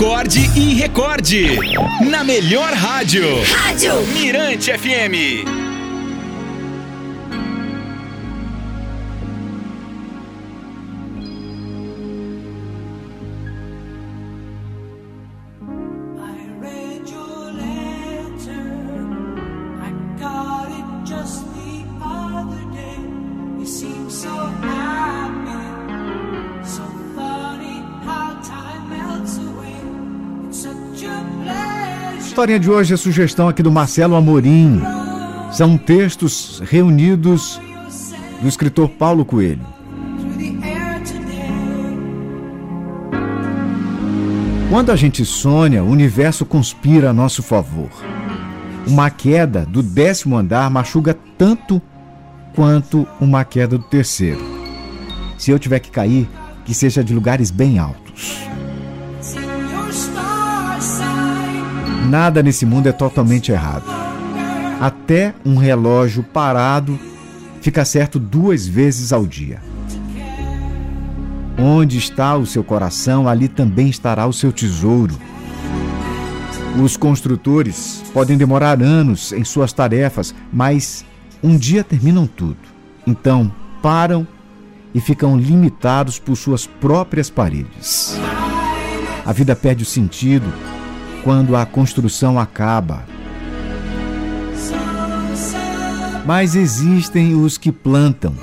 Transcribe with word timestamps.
acorde 0.00 0.40
e 0.56 0.72
recorde. 0.72 1.58
Na 2.08 2.24
melhor 2.24 2.72
rádio. 2.72 3.22
Rádio 3.44 4.00
Mirante 4.14 4.72
FM. 4.72 5.69
Historinha 32.30 32.60
de 32.60 32.70
hoje 32.70 32.94
é 32.94 32.96
sugestão 32.96 33.48
aqui 33.48 33.60
do 33.60 33.72
Marcelo 33.72 34.14
Amorim. 34.14 34.80
São 35.50 35.76
textos 35.76 36.62
reunidos 36.64 37.60
do 38.40 38.46
escritor 38.46 38.88
Paulo 38.88 39.24
Coelho. 39.24 39.66
Quando 44.70 44.92
a 44.92 44.96
gente 44.96 45.24
sonha, 45.24 45.82
o 45.82 45.90
universo 45.90 46.46
conspira 46.46 47.10
a 47.10 47.12
nosso 47.12 47.42
favor. 47.42 47.90
Uma 48.86 49.10
queda 49.10 49.66
do 49.66 49.82
décimo 49.82 50.38
andar 50.38 50.70
machuca 50.70 51.18
tanto 51.36 51.82
quanto 52.54 53.08
uma 53.20 53.44
queda 53.44 53.76
do 53.76 53.84
terceiro. 53.84 54.40
Se 55.36 55.50
eu 55.50 55.58
tiver 55.58 55.80
que 55.80 55.90
cair, 55.90 56.28
que 56.64 56.74
seja 56.74 57.02
de 57.02 57.12
lugares 57.12 57.50
bem 57.50 57.80
altos. 57.80 58.49
Nada 62.08 62.42
nesse 62.42 62.64
mundo 62.64 62.88
é 62.88 62.92
totalmente 62.92 63.52
errado. 63.52 63.84
Até 64.80 65.34
um 65.44 65.56
relógio 65.56 66.22
parado 66.22 66.98
fica 67.60 67.84
certo 67.84 68.18
duas 68.18 68.66
vezes 68.66 69.12
ao 69.12 69.26
dia. 69.26 69.60
Onde 71.58 71.98
está 71.98 72.36
o 72.36 72.46
seu 72.46 72.64
coração, 72.64 73.28
ali 73.28 73.46
também 73.46 73.88
estará 73.90 74.26
o 74.26 74.32
seu 74.32 74.50
tesouro. 74.50 75.14
Os 76.82 76.96
construtores 76.96 78.02
podem 78.14 78.38
demorar 78.38 78.80
anos 78.82 79.32
em 79.32 79.44
suas 79.44 79.72
tarefas, 79.72 80.34
mas 80.50 81.04
um 81.42 81.56
dia 81.56 81.84
terminam 81.84 82.26
tudo. 82.26 82.58
Então 83.06 83.52
param 83.82 84.26
e 84.94 85.00
ficam 85.00 85.36
limitados 85.36 86.18
por 86.18 86.36
suas 86.36 86.66
próprias 86.66 87.28
paredes. 87.28 88.16
A 89.26 89.32
vida 89.32 89.54
perde 89.54 89.82
o 89.82 89.86
sentido 89.86 90.50
quando 91.22 91.56
a 91.56 91.66
construção 91.66 92.38
acaba. 92.38 93.04
Mas 96.26 96.54
existem 96.54 97.34
os 97.34 97.58
que 97.58 97.72
plantam. 97.72 98.34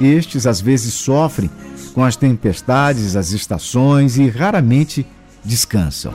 Estes 0.00 0.46
às 0.46 0.60
vezes 0.60 0.94
sofrem 0.94 1.50
com 1.94 2.04
as 2.04 2.16
tempestades, 2.16 3.14
as 3.14 3.32
estações 3.32 4.16
e 4.16 4.28
raramente 4.28 5.06
descansam. 5.44 6.12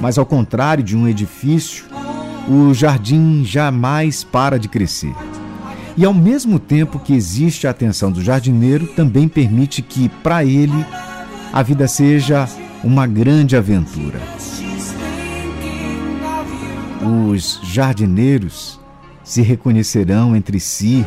Mas 0.00 0.18
ao 0.18 0.26
contrário 0.26 0.84
de 0.84 0.96
um 0.96 1.08
edifício, 1.08 1.84
o 2.48 2.72
jardim 2.72 3.44
jamais 3.44 4.22
para 4.22 4.58
de 4.58 4.68
crescer. 4.68 5.14
E 5.96 6.04
ao 6.04 6.14
mesmo 6.14 6.60
tempo 6.60 7.00
que 7.00 7.12
existe 7.12 7.66
a 7.66 7.70
atenção 7.70 8.12
do 8.12 8.22
jardineiro, 8.22 8.86
também 8.86 9.26
permite 9.26 9.82
que, 9.82 10.08
para 10.08 10.44
ele, 10.44 10.86
a 11.52 11.60
vida 11.60 11.88
seja 11.88 12.48
uma 12.84 13.04
grande 13.06 13.56
aventura. 13.56 14.20
Os 17.08 17.58
jardineiros 17.62 18.78
se 19.24 19.40
reconhecerão 19.40 20.36
entre 20.36 20.60
si, 20.60 21.06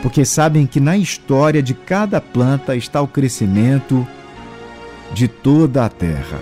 porque 0.00 0.24
sabem 0.24 0.66
que 0.66 0.80
na 0.80 0.96
história 0.96 1.62
de 1.62 1.74
cada 1.74 2.22
planta 2.22 2.74
está 2.74 3.02
o 3.02 3.08
crescimento 3.08 4.06
de 5.12 5.28
toda 5.28 5.84
a 5.84 5.90
terra. 5.90 6.38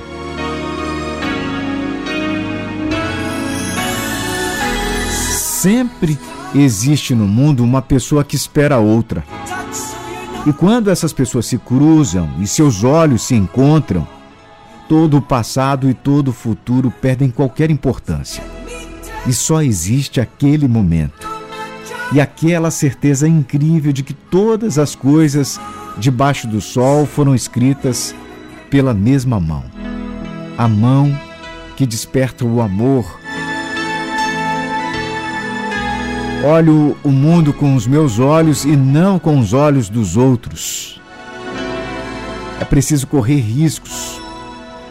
Sempre 5.19 6.17
existe 6.55 7.17
no 7.17 7.27
mundo 7.27 7.65
uma 7.65 7.83
pessoa 7.83 8.23
que 8.23 8.37
espera 8.37 8.79
outra. 8.79 9.25
E 10.47 10.53
quando 10.53 10.89
essas 10.89 11.13
pessoas 11.13 11.47
se 11.47 11.59
cruzam 11.59 12.31
e 12.39 12.47
seus 12.47 12.85
olhos 12.85 13.23
se 13.23 13.35
encontram, 13.35 14.07
todo 14.89 15.17
o 15.17 15.23
passado 15.23 15.91
e 15.91 15.95
todo 15.95 16.29
o 16.29 16.33
futuro 16.33 16.93
perdem 16.93 17.31
qualquer 17.31 17.71
importância 17.73 18.54
e 19.27 19.33
só 19.33 19.63
existe 19.63 20.21
aquele 20.21 20.69
momento. 20.69 21.29
E 22.13 22.21
aquela 22.21 22.71
certeza 22.71 23.27
incrível 23.27 23.93
de 23.93 24.03
que 24.03 24.13
todas 24.13 24.79
as 24.79 24.95
coisas 24.95 25.59
debaixo 25.99 26.47
do 26.47 26.61
sol 26.61 27.07
foram 27.07 27.35
escritas 27.35 28.15
pela 28.71 28.93
mesma 28.93 29.41
mão. 29.41 29.65
A 30.57 30.69
mão 30.69 31.17
que 31.77 31.87
desperta 31.87 32.45
o 32.45 32.61
amor. 32.61 33.19
Olho 36.45 36.97
o 37.03 37.11
mundo 37.11 37.53
com 37.53 37.75
os 37.75 37.87
meus 37.87 38.19
olhos 38.19 38.65
e 38.65 38.77
não 38.77 39.19
com 39.19 39.39
os 39.41 39.53
olhos 39.53 39.89
dos 39.89 40.17
outros. 40.17 41.01
É 42.61 42.65
preciso 42.65 43.07
correr 43.07 43.41
riscos. 43.41 44.21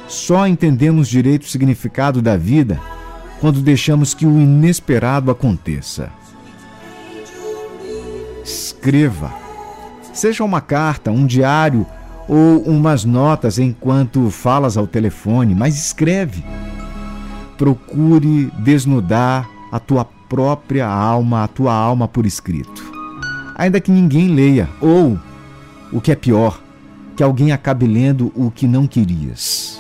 Só 0.07 0.47
entendemos 0.47 1.07
direito 1.07 1.44
o 1.44 1.50
significado 1.50 2.21
da 2.21 2.35
vida 2.35 2.79
quando 3.44 3.59
deixamos 3.59 4.14
que 4.14 4.26
o 4.26 4.40
inesperado 4.40 5.30
aconteça. 5.30 6.09
Escreva. 8.42 9.34
Seja 10.14 10.46
uma 10.46 10.62
carta, 10.62 11.12
um 11.12 11.26
diário 11.26 11.86
ou 12.26 12.62
umas 12.62 13.04
notas 13.04 13.59
enquanto 13.59 14.30
falas 14.30 14.78
ao 14.78 14.88
telefone, 14.88 15.54
mas 15.54 15.76
escreve. 15.76 16.42
Procure 17.58 18.50
desnudar 18.59 19.46
a 19.74 19.78
tua 19.78 20.06
própria 20.06 20.88
alma, 20.88 21.44
a 21.44 21.48
tua 21.50 21.74
alma 21.74 22.08
por 22.08 22.25
escrito. 22.25 22.94
Ainda 23.58 23.81
que 23.81 23.92
ninguém 23.92 24.30
leia, 24.30 24.70
ou, 24.80 25.20
o 25.92 26.00
que 26.00 26.14
é 26.14 26.16
pior, 26.16 26.62
que 27.18 27.22
alguém 27.22 27.52
acabe 27.52 27.86
lendo 27.88 28.31
o 28.38 28.50
que 28.50 28.66
não 28.66 28.88
querias. 28.88 29.72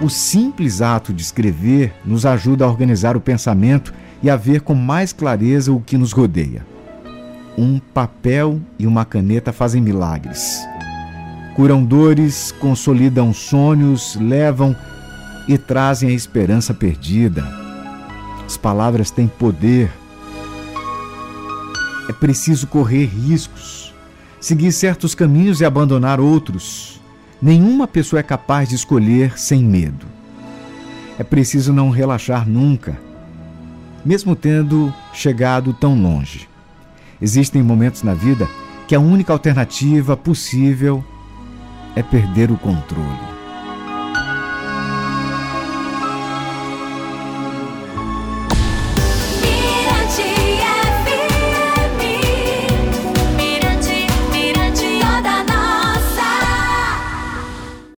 O 0.00 0.08
simples 0.08 0.80
ato 0.80 1.12
de 1.12 1.20
escrever 1.20 1.92
nos 2.04 2.24
ajuda 2.24 2.64
a 2.64 2.68
organizar 2.68 3.16
o 3.16 3.20
pensamento 3.20 3.92
e 4.22 4.30
a 4.30 4.36
ver 4.36 4.60
com 4.60 4.72
mais 4.72 5.12
clareza 5.12 5.72
o 5.72 5.80
que 5.80 5.98
nos 5.98 6.12
rodeia. 6.12 6.64
Um 7.56 7.80
papel 7.80 8.60
e 8.78 8.86
uma 8.86 9.04
caneta 9.04 9.52
fazem 9.52 9.82
milagres. 9.82 10.64
Curam 11.56 11.84
dores, 11.84 12.54
consolidam 12.60 13.34
sonhos, 13.34 14.14
levam 14.14 14.76
e 15.48 15.58
trazem 15.58 16.10
a 16.10 16.12
esperança 16.12 16.72
perdida. 16.72 17.44
As 18.46 18.56
palavras 18.56 19.10
têm 19.10 19.26
poder. 19.26 19.90
É 22.08 22.12
preciso 22.12 22.68
correr 22.68 23.06
riscos, 23.06 23.92
seguir 24.40 24.70
certos 24.70 25.12
caminhos 25.12 25.60
e 25.60 25.64
abandonar 25.64 26.20
outros 26.20 26.98
Nenhuma 27.40 27.86
pessoa 27.86 28.18
é 28.18 28.22
capaz 28.22 28.68
de 28.68 28.74
escolher 28.74 29.38
sem 29.38 29.62
medo. 29.62 30.06
É 31.18 31.22
preciso 31.22 31.72
não 31.72 31.90
relaxar 31.90 32.48
nunca, 32.48 32.98
mesmo 34.04 34.34
tendo 34.34 34.92
chegado 35.12 35.72
tão 35.72 36.00
longe. 36.00 36.48
Existem 37.20 37.62
momentos 37.62 38.02
na 38.02 38.14
vida 38.14 38.48
que 38.88 38.94
a 38.94 39.00
única 39.00 39.32
alternativa 39.32 40.16
possível 40.16 41.04
é 41.94 42.02
perder 42.02 42.50
o 42.50 42.56
controle. 42.56 43.37